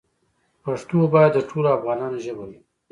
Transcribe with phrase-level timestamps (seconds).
[0.63, 2.59] پښتو باید د ټولو افغانانو ژبه وي.